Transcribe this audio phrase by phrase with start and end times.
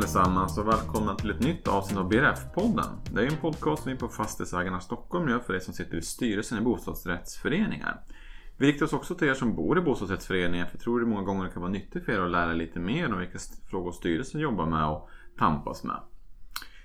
[0.00, 2.86] allesammans och välkomna till ett nytt avsnitt av BRF-podden.
[3.12, 6.02] Det är en podcast som vi på Fastighetsägarna Stockholm gör för er som sitter i
[6.02, 8.00] styrelsen i bostadsrättsföreningar.
[8.58, 11.22] Vi riktar oss också till er som bor i bostadsrättsföreningar för jag tror det många
[11.22, 13.38] gånger kan vara nyttigt för er att lära lite mer om vilka
[13.70, 15.08] frågor styrelsen jobbar med och
[15.38, 16.00] tampas med.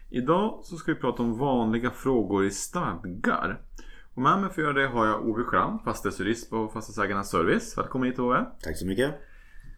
[0.10, 3.62] Idag så ska vi prata om vanliga frågor i stadgar.
[4.16, 7.78] Och med mig för att göra det har jag Ove Schramm, fastighetsjurist på Fastighetsägarnas Service.
[7.78, 8.46] Välkommen hit Ove!
[8.64, 9.16] Tack så mycket!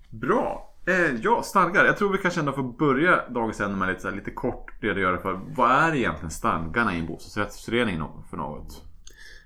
[0.09, 0.66] Bra!
[0.87, 1.85] Eh, ja, stadgar.
[1.85, 4.83] Jag tror vi kanske ändå får börja dagens ämne med lite, så här, lite kort
[4.83, 8.83] redogöra för vad är egentligen stadgarna i en bostadsrättsförening för något?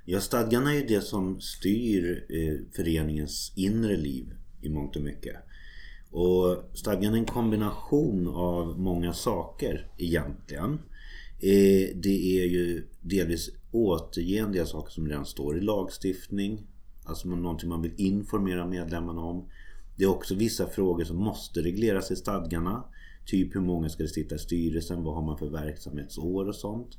[0.06, 5.36] Ja, stadgarna är ju det som styr eh, föreningens inre liv i mångt och mycket.
[6.12, 10.74] Och stadgan är en kombination av många saker egentligen.
[11.40, 16.68] Eh, det är ju delvis återgende saker som redan står i lagstiftning.
[17.04, 19.50] Alltså någonting man vill informera medlemmarna om.
[19.96, 22.84] Det är också vissa frågor som måste regleras i stadgarna.
[23.26, 25.04] Typ hur många ska det sitta i styrelsen?
[25.04, 26.98] Vad har man för verksamhetsår och sånt.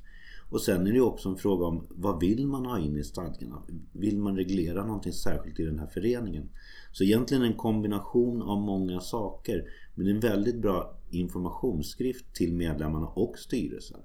[0.52, 3.62] Och sen är det också en fråga om vad vill man ha in i stadgarna?
[3.92, 6.48] Vill man reglera någonting särskilt i den här föreningen?
[6.92, 9.64] Så egentligen en kombination av många saker.
[9.94, 14.00] Men det är en väldigt bra informationsskrift till medlemmarna och styrelsen.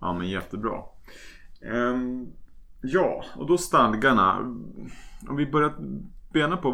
[0.00, 0.82] Ja men jättebra.
[1.60, 2.26] Ehm,
[2.82, 4.38] ja, och då stadgarna.
[5.28, 5.74] Om vi börjar
[6.32, 6.70] bena på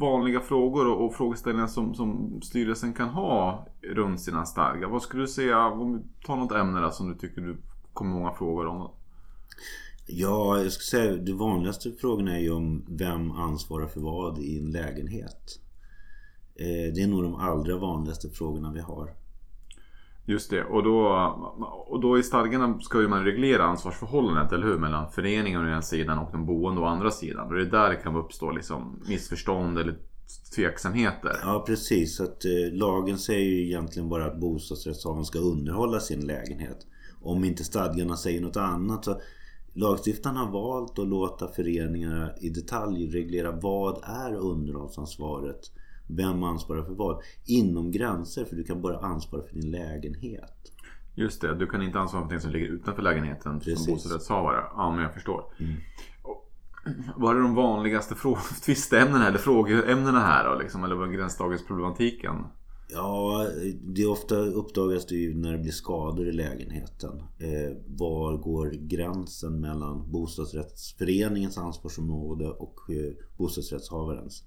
[0.00, 4.88] vanliga frågor och, frågeställningar som, som styrelsen kan ha runt sina stadgar.
[4.88, 7.56] Vad skulle du säga, om vi tar något ämne där som du tycker du
[7.92, 8.90] kommer många frågor om?
[10.06, 14.58] Ja, jag skulle säga de vanligaste frågorna är ju om vem ansvarar för vad i
[14.58, 15.60] en lägenhet.
[16.54, 19.10] Eh, det är nog de allra vanligaste frågorna vi har.
[20.28, 21.06] Just det, och då,
[21.88, 24.78] och då i stadgarna ska ju man reglera ansvarsförhållandet, eller hur?
[24.78, 27.46] Mellan föreningen å ena sidan och de boende å andra sidan.
[27.46, 29.96] Och det är där det kan uppstå liksom missförstånd eller
[30.56, 31.36] tveksamheter.
[31.42, 36.86] Ja precis, att eh, lagen säger ju egentligen bara att bostadsrättshavaren ska underhålla sin lägenhet.
[37.22, 39.04] Om inte stadgarna säger något annat.
[39.04, 39.20] Så
[39.76, 45.70] Lagstiftaren har valt att låta föreningarna i detalj reglera vad är underhållsansvaret
[46.06, 47.22] vem ansvarar för vad?
[47.44, 50.72] Inom gränser, för du kan bara ansvara för din lägenhet.
[51.14, 53.84] Just det, du kan inte ansvara för någonting som ligger utanför lägenheten Precis.
[53.84, 54.64] som bostadsrättshavare.
[54.76, 55.44] Ja, men jag förstår.
[55.58, 55.76] Mm.
[57.16, 58.14] Vad är de vanligaste
[58.64, 60.58] tvisteämnena eller frågeämnena här då?
[60.58, 62.34] Liksom, eller gränsdragningsproblematiken?
[62.88, 63.46] Ja,
[63.82, 67.22] det är ofta uppdagas det ju när det blir skador i lägenheten.
[67.38, 74.44] Eh, var går gränsen mellan bostadsrättsföreningens ansvarsområde och eh, bostadsrättshavarens?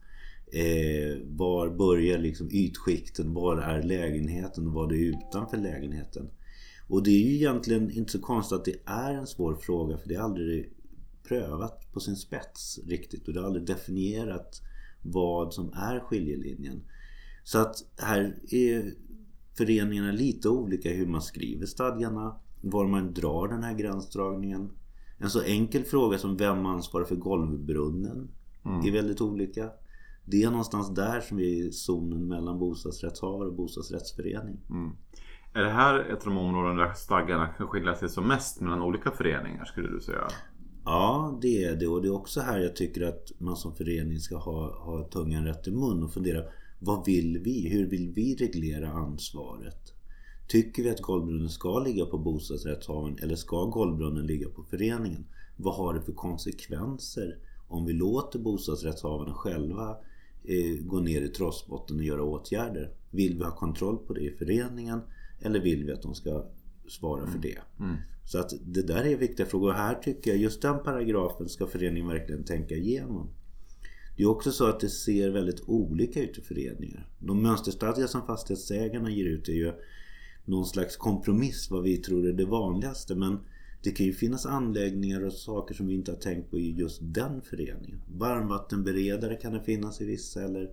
[0.51, 3.33] Eh, var börjar liksom ytskikten?
[3.33, 4.73] Var är lägenheten?
[4.73, 6.29] Vad är utanför lägenheten?
[6.87, 10.09] Och det är ju egentligen inte så konstigt att det är en svår fråga för
[10.09, 10.73] det är aldrig
[11.27, 14.61] prövat på sin spets riktigt och det är aldrig definierat
[15.01, 16.81] vad som är skiljelinjen.
[17.43, 18.93] Så att här är
[19.57, 24.69] föreningarna lite olika hur man skriver stadgarna, var man drar den här gränsdragningen.
[25.17, 28.27] En så enkel fråga som vem ansvarar för golvbrunnen
[28.65, 28.88] mm.
[28.88, 29.69] är väldigt olika.
[30.31, 34.57] Det är någonstans där som vi är zonen mellan bostadsrättshavare och bostadsrättsförening.
[34.69, 34.91] Mm.
[35.53, 38.81] Är det här ett av de områden där stadgarna kan skilja sig som mest mellan
[38.81, 40.28] olika föreningar skulle du säga?
[40.85, 41.88] Ja, det är det.
[41.88, 45.45] Och det är också här jag tycker att man som förening ska ha, ha tungan
[45.45, 46.44] rätt i mun och fundera.
[46.79, 47.69] Vad vill vi?
[47.69, 49.94] Hur vill vi reglera ansvaret?
[50.47, 55.25] Tycker vi att golvbrunnen ska ligga på bostadsrättshavaren eller ska golvbrunnen ligga på föreningen?
[55.57, 57.38] Vad har det för konsekvenser
[57.68, 59.97] om vi låter bostadsrättshavarna själva
[60.81, 62.91] gå ner i trossbotten och göra åtgärder.
[63.11, 65.01] Vill vi ha kontroll på det i föreningen
[65.41, 66.45] eller vill vi att de ska
[66.88, 67.57] svara för det?
[67.79, 67.95] Mm.
[68.25, 69.69] Så att det där är viktiga frågor.
[69.69, 73.29] Och här tycker jag just den paragrafen ska föreningen verkligen tänka igenom.
[74.17, 77.07] Det är också så att det ser väldigt olika ut i föreningar.
[77.19, 79.73] De mönsterstadgar som fastighetsägarna ger ut är ju
[80.45, 83.16] någon slags kompromiss vad vi tror är det vanligaste.
[83.16, 83.39] Men
[83.84, 87.00] det kan ju finnas anläggningar och saker som vi inte har tänkt på i just
[87.01, 88.01] den föreningen.
[88.07, 90.71] Varmvattenberedare kan det finnas i vissa eller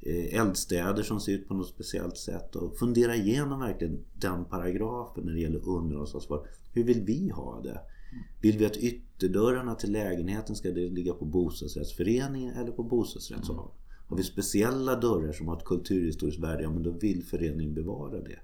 [0.00, 2.56] eh, eldstäder som ser ut på något speciellt sätt.
[2.56, 6.46] Och fundera igenom verkligen den paragrafen när det gäller underhållsansvar.
[6.72, 7.80] Hur vill vi ha det?
[8.40, 13.70] Vill vi att ytterdörrarna till lägenheten ska ligga på bostadsrättsföreningen eller på bostadsrättshavaren?
[14.08, 18.20] Har vi speciella dörrar som har ett kulturhistoriskt värde, ja men då vill föreningen bevara
[18.20, 18.38] det.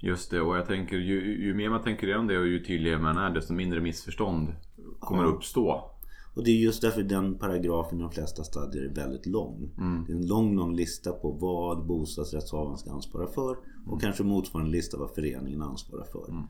[0.00, 2.98] Just det, och jag tänker ju, ju mer man tänker igenom det och ju tydligare
[2.98, 4.54] man är desto mindre missförstånd
[4.98, 5.28] kommer ja.
[5.28, 5.90] uppstå.
[6.34, 9.70] Och det är just därför den paragrafen i de flesta stadier är väldigt lång.
[9.78, 10.04] Mm.
[10.06, 13.50] Det är en lång, lång lista på vad bostadsrättshavaren ska ansvara för
[13.86, 13.98] och mm.
[14.00, 16.28] kanske motsvarande lista vad föreningen ansvarar för.
[16.28, 16.42] Mm.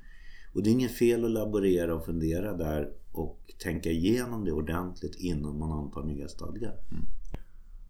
[0.55, 5.17] Och det är inget fel att laborera och fundera där och tänka igenom det ordentligt
[5.19, 6.75] innan man antar nya stadgar.
[6.91, 7.05] Mm.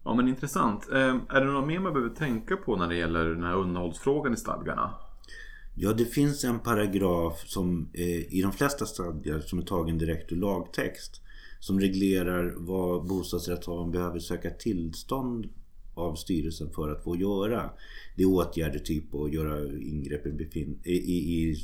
[0.03, 0.89] Ja men intressant.
[0.91, 4.33] Eh, är det något mer man behöver tänka på när det gäller den här underhållsfrågan
[4.33, 4.93] i stadgarna?
[5.81, 10.31] Ja, det finns en paragraf som eh, i de flesta stadgar som är tagen direkt
[10.31, 11.21] ur lagtext.
[11.59, 15.49] Som reglerar vad bostadsrättshavaren behöver söka tillstånd
[15.93, 17.71] av styrelsen för att få göra.
[18.15, 21.55] Det är åtgärder typ att göra ingrepp i, befin- i, i, i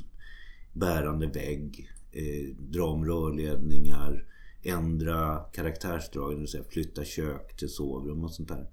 [0.74, 4.26] bärande vägg, eh, dra om rörledningar,
[4.64, 8.68] ändra karaktärsdrag, det vill säga flytta kök till sovrum och sånt där.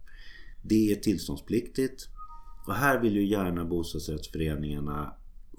[0.62, 2.08] Det är tillståndspliktigt.
[2.66, 5.14] Och här vill ju gärna bostadsrättsföreningarna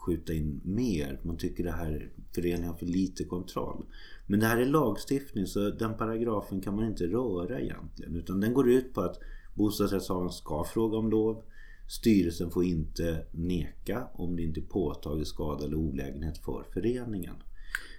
[0.05, 1.19] skjuta in mer.
[1.23, 3.85] Man tycker det här föreningen har för lite kontroll.
[4.27, 8.15] Men det här är lagstiftning så den paragrafen kan man inte röra egentligen.
[8.15, 9.19] Utan den går ut på att
[9.53, 11.43] bostadsrättshavaren ska fråga om lov.
[11.87, 17.35] Styrelsen får inte neka om det inte är påtaglig skada eller olägenhet för föreningen.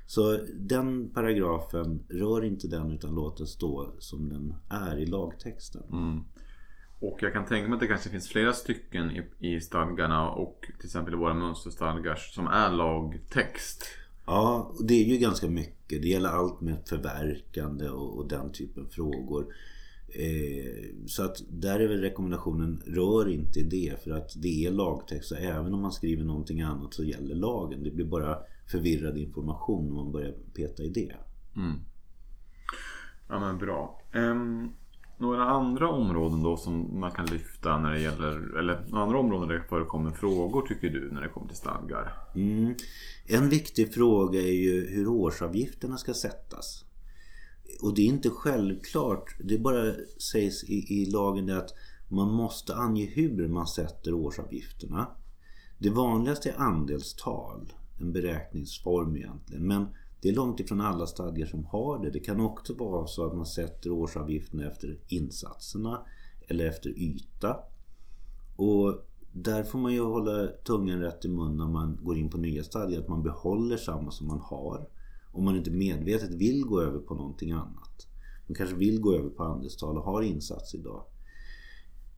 [0.06, 5.82] Så den paragrafen, rör inte den utan låt den stå som den är i lagtexten.
[5.92, 6.20] Mm.
[7.24, 10.86] Jag kan tänka mig att det kanske finns flera stycken i, i stadgarna och till
[10.86, 13.84] exempel i våra mönsterstadgar som är lagtext.
[14.26, 16.02] Ja, det är ju ganska mycket.
[16.02, 19.46] Det gäller allt med förverkande och, och den typen av frågor.
[20.08, 25.28] Eh, så att där är väl rekommendationen rör inte det för att det är lagtext.
[25.28, 27.82] Så även om man skriver någonting annat så gäller lagen.
[27.82, 31.14] Det blir bara förvirrad information om man börjar peta i det.
[31.56, 31.80] Mm.
[33.28, 34.02] Ja men bra.
[34.12, 34.70] Ehm,
[35.18, 39.54] några andra områden då som man kan lyfta när det gäller, eller andra områden där
[39.54, 42.12] det förekommer frågor tycker du när det kommer till stadgar?
[42.34, 42.74] Mm.
[43.26, 46.84] En viktig fråga är ju hur årsavgifterna ska sättas.
[47.82, 49.36] Och det är inte självklart.
[49.44, 49.92] Det bara
[50.32, 51.70] sägs i, i lagen att
[52.08, 55.06] man måste ange hur man sätter årsavgifterna.
[55.78, 57.72] Det vanligaste är andelstal.
[58.00, 59.66] En beräkningsform egentligen.
[59.66, 59.86] Men
[60.24, 62.10] det är långt ifrån alla stadgar som har det.
[62.10, 66.06] Det kan också vara så att man sätter årsavgifterna efter insatserna
[66.48, 67.56] eller efter yta.
[68.56, 72.38] Och där får man ju hålla tungan rätt i mun när man går in på
[72.38, 73.00] nya stadgar.
[73.00, 74.88] Att man behåller samma som man har.
[75.32, 78.06] Om man inte medvetet vill gå över på någonting annat.
[78.46, 81.04] Man kanske vill gå över på andelstal och har insats idag.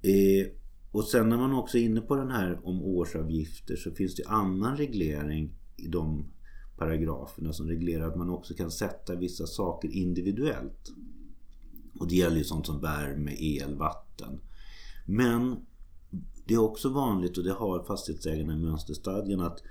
[0.03, 0.47] Eh,
[0.91, 4.25] och sen när man också är inne på den här om årsavgifter så finns det
[4.27, 6.33] annan reglering i de
[6.77, 10.93] paragraferna som reglerar att man också kan sätta vissa saker individuellt.
[12.01, 14.41] Och det gäller ju sånt som värme, el, vatten.
[15.07, 15.57] Men
[16.47, 19.63] det är också vanligt och det har fastighetsägarna i mönsterstadgan att,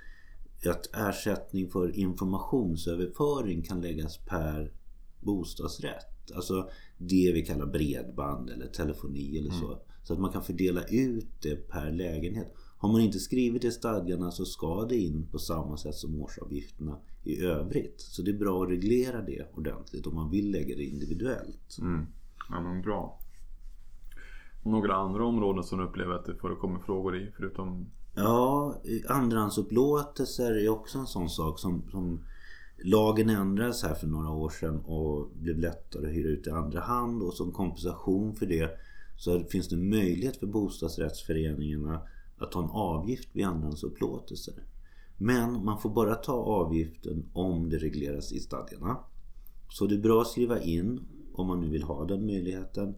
[0.65, 4.73] att ersättning för informationsöverföring kan läggas per
[5.19, 6.31] bostadsrätt.
[6.35, 9.65] Alltså det vi kallar bredband eller telefoni eller så.
[9.65, 9.79] Mm.
[10.03, 12.53] Så att man kan fördela ut det per lägenhet.
[12.77, 16.97] Har man inte skrivit i stadgarna så ska det in på samma sätt som årsavgifterna
[17.23, 18.01] i övrigt.
[18.01, 21.77] Så det är bra att reglera det ordentligt om man vill lägga det individuellt.
[21.81, 22.05] Mm.
[22.49, 23.19] Ja men bra.
[24.63, 27.85] Några andra områden som du upplever att det förekommer frågor i förutom?
[28.15, 28.75] Ja,
[29.07, 32.19] andrahandsupplåtelser är också en sån sak som, som
[32.83, 36.79] Lagen ändrades här för några år sedan och blev lättare att hyra ut i andra
[36.79, 38.69] hand och som kompensation för det
[39.17, 42.01] så finns det möjlighet för bostadsrättsföreningarna
[42.37, 44.53] att ta en avgift vid andrahandsupplåtelser.
[45.17, 48.97] Men man får bara ta avgiften om det regleras i stadgarna.
[49.69, 50.99] Så det är bra att skriva in
[51.33, 52.95] om man nu vill ha den möjligheten.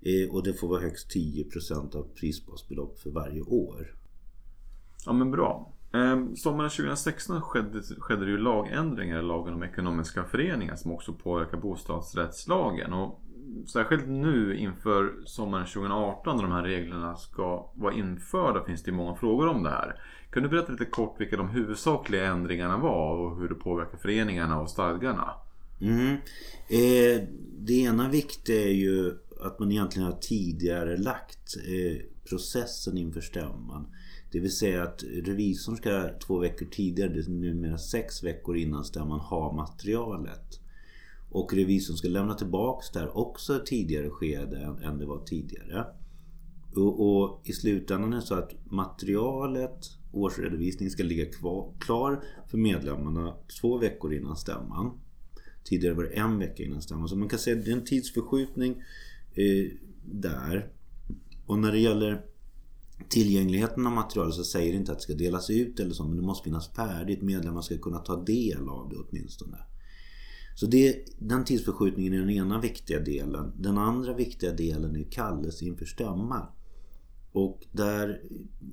[0.00, 3.94] Eh, och det får vara högst 10% av prisbasbelopp för varje år.
[5.06, 5.72] Ja men bra.
[5.92, 11.12] Ehm, sommaren 2016 skedde, skedde det ju lagändringar i lagen om ekonomiska föreningar som också
[11.12, 12.92] påverkar bostadsrättslagen.
[12.92, 13.22] Och
[13.66, 19.14] särskilt nu inför sommaren 2018 när de här reglerna ska vara införda finns det många
[19.14, 20.00] frågor om det här.
[20.30, 24.60] Kan du berätta lite kort vilka de huvudsakliga ändringarna var och hur det påverkar föreningarna
[24.60, 25.34] och stadgarna?
[25.80, 26.12] Mm.
[26.68, 27.28] Eh,
[27.58, 33.86] det ena viktiga är ju att man egentligen har tidigare lagt eh, processen inför stämman.
[34.32, 38.84] Det vill säga att revisorn ska två veckor tidigare, det är numera sex veckor innan
[38.84, 40.59] stämman, ha materialet.
[41.30, 45.86] Och revisorn ska lämna tillbaks där också tidigare skede än, än det var tidigare.
[46.76, 52.58] Och, och, i slutändan är det så att materialet, årsredovisningen, ska ligga kvar, klar för
[52.58, 55.00] medlemmarna två veckor innan stämman.
[55.64, 57.08] Tidigare var det en vecka innan stämman.
[57.08, 58.82] Så man kan säga att det är en tidsförskjutning
[59.34, 59.70] eh,
[60.04, 60.68] där.
[61.46, 62.24] Och när det gäller
[63.08, 66.04] tillgängligheten av materialet så säger det inte att det ska delas ut eller så.
[66.04, 67.22] Men det måste finnas färdigt.
[67.22, 69.56] Medlemmar ska kunna ta del av det åtminstone.
[70.54, 73.52] Så det, den tidsförskjutningen är den ena viktiga delen.
[73.58, 76.46] Den andra viktiga delen är kallelse inför stämma.
[77.32, 78.22] Och där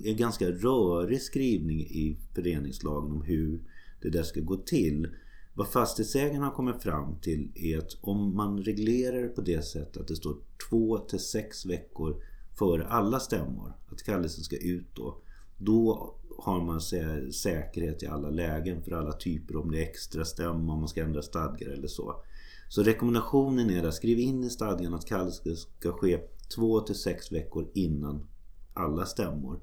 [0.04, 3.60] är ganska rörig skrivning i föreningslagen om hur
[4.02, 5.08] det där ska gå till.
[5.54, 9.96] Vad fastighetsägarna har kommit fram till är att om man reglerar det på det sättet
[9.96, 10.36] att det står
[10.70, 12.22] två till sex veckor
[12.58, 15.18] före alla stämmor, att kallelsen ska ut då.
[15.58, 20.24] Då har man sä säkerhet i alla lägen för alla typer om det är extra
[20.24, 22.22] stämma, om man ska ändra stadgar eller så.
[22.68, 26.18] Så rekommendationen är att skriv in i stadgan att kallelse ska ske
[26.54, 28.26] två till sex veckor innan
[28.74, 29.60] alla stämmor.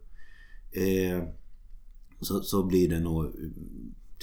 [0.71, 1.23] Eh,
[2.21, 3.31] så, så blir det nog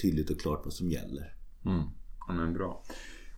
[0.01, 1.35] tydligt och klart vad som gäller.
[1.65, 1.83] Mm.
[2.27, 2.83] Ja, men bra.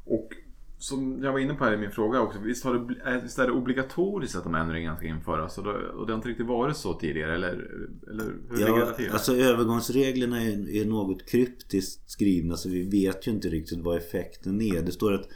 [0.05, 0.29] Och
[0.77, 2.39] som jag var inne på här i min fråga också.
[2.39, 5.57] Visst, har det, visst är det obligatoriskt att de ändringarna ska införas?
[5.57, 7.35] Och, då, och det har inte riktigt varit så tidigare?
[7.35, 7.67] Eller,
[8.09, 9.11] eller hur ja, ligger det till?
[9.11, 14.61] Alltså övergångsreglerna är, är något kryptiskt skrivna så vi vet ju inte riktigt vad effekten
[14.61, 14.81] är.
[14.81, 15.29] Det står att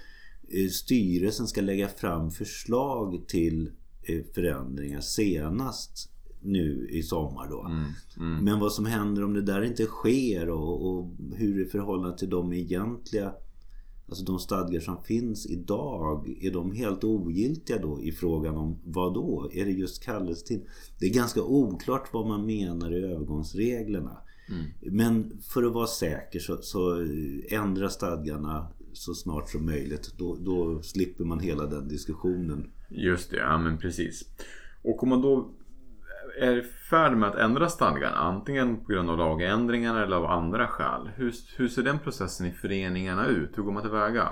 [0.50, 3.72] eh, styrelsen ska lägga fram förslag till
[4.04, 7.66] eh, förändringar senast nu i sommar då.
[7.66, 7.84] Mm,
[8.18, 8.46] mm.
[8.46, 12.30] Men vad som händer om det där inte sker och, och hur i förhållande till
[12.30, 13.34] de egentliga
[14.10, 19.14] Alltså de stadgar som finns idag, är de helt ogiltiga då i frågan om vad
[19.14, 19.50] då?
[19.54, 20.62] Är det just kallelsetid?
[21.00, 24.18] Det är ganska oklart vad man menar i övergångsreglerna.
[24.50, 24.96] Mm.
[24.98, 27.06] Men för att vara säker så, så
[27.50, 30.14] ändra stadgarna så snart som möjligt.
[30.18, 32.72] Då, då slipper man hela den diskussionen.
[32.90, 34.26] Just det, ja men precis.
[34.82, 35.50] Och om man då
[36.40, 40.68] är i färd med att ändra stadgarna, antingen på grund av lagändringar eller av andra
[40.68, 41.10] skäl.
[41.16, 43.58] Hur, hur ser den processen i föreningarna ut?
[43.58, 44.28] Hur går man tillväga?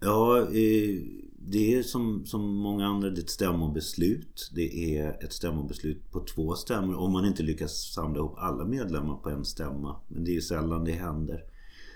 [0.00, 1.02] Ja, eh,
[1.46, 4.50] det är som, som många andra det är ett stämmobeslut.
[4.54, 9.16] Det är ett stämmobeslut på två stämmor om man inte lyckas samla ihop alla medlemmar
[9.16, 9.96] på en stämma.
[10.08, 11.44] Men det är ju sällan det händer.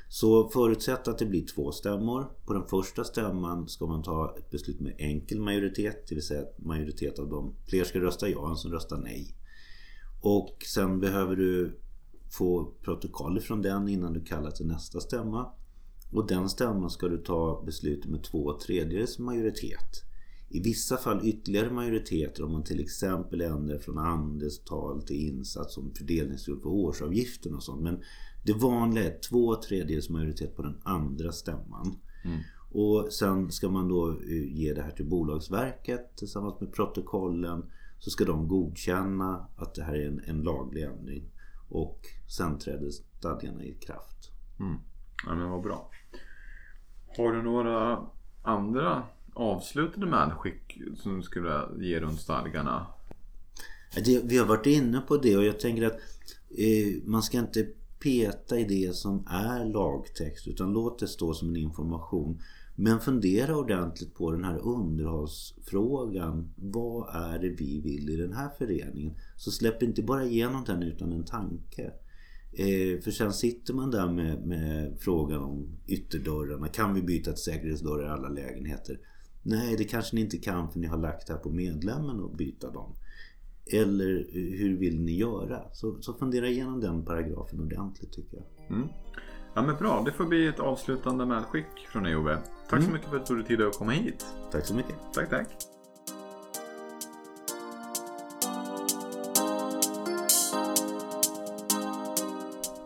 [0.09, 2.27] Så förutsätt att det blir två stämmor.
[2.47, 6.07] På den första stämman ska man ta ett beslut med enkel majoritet.
[6.09, 9.35] Det vill säga att majoritet av dem, fler ska rösta ja än som röstar nej.
[10.21, 11.81] Och sen behöver du
[12.31, 15.53] få protokoll från den innan du kallar till nästa stämma.
[16.13, 20.03] Och den stämman ska du ta beslut med två tredjedels majoritet.
[20.49, 25.95] I vissa fall ytterligare majoriteter om man till exempel ändrar från andelstal till insats som
[25.95, 27.83] fördelningsgrund för årsavgiften och sånt.
[27.83, 28.03] Men
[28.47, 31.99] det vanliga är två tredjedels majoritet på den andra stämman.
[32.25, 32.41] Mm.
[32.73, 37.71] Och sen ska man då eh, ge det här till Bolagsverket tillsammans med protokollen.
[37.99, 41.25] Så ska de godkänna att det här är en, en laglig ändring.
[41.69, 44.31] Och sen träder stadgarna i kraft.
[44.61, 44.77] Mm.
[45.27, 45.91] Ja men vad bra.
[47.17, 48.01] Har du några
[48.43, 49.03] andra
[49.35, 52.87] avslutande medskick som du skulle ge runt stadgarna?
[54.05, 56.01] Det, vi har varit inne på det och jag tänker att
[56.59, 57.67] eh, man ska inte
[57.99, 62.41] peta i det som är lagtext utan låt det stå som en information.
[62.75, 66.55] Men fundera ordentligt på den här underhållsfrågan.
[66.57, 69.15] Vad är det vi vill i den här föreningen?
[69.37, 71.93] Så släpp inte bara igenom den utan en tanke.
[72.53, 76.69] Eh, för sen sitter man där med, med, frågan om ytterdörrarna.
[76.69, 79.01] Kan vi byta till säkerhetsdörrar i alla lägenheter?
[79.43, 82.37] Nej, det kanske ni inte kan för ni har lagt det här på medlemmen att
[82.37, 82.95] byta dem.
[83.73, 85.61] Eller hur vill ni göra?
[85.73, 88.77] Så, så fundera igenom den paragrafen ordentligt tycker jag.
[88.77, 88.89] Mm.
[89.55, 92.39] Ja men bra, det får bli ett avslutande medskick från dig Ove.
[92.71, 92.85] Tack mm.
[92.85, 94.27] så mycket för att du tog dig tid att komma hit.
[94.53, 94.95] Tack så mycket.
[95.15, 95.49] Tack, tack.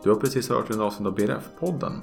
[0.03, 1.93] Du har precis hört en avsnitt av BRF-podden.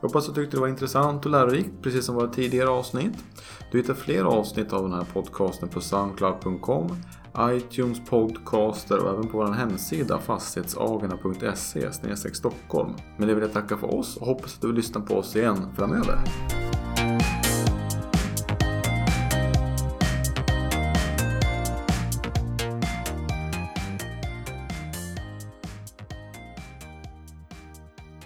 [0.00, 3.24] Jag hoppas du tyckte det var intressant och lärorikt, precis som våra tidigare avsnitt.
[3.72, 6.96] Du hittar fler avsnitt av den här podcasten på soundcloud.com
[7.38, 12.94] iTunes podcaster och även på vår hemsida fastighetsagarna.se Stockholm.
[13.16, 15.36] Men det vill jag tacka för oss och hoppas att du vill lyssna på oss
[15.36, 16.18] igen framöver.